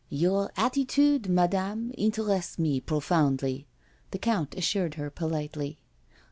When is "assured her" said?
4.57-5.11